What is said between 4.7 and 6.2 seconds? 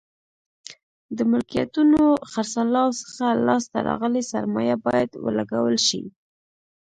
باید ولګول شي.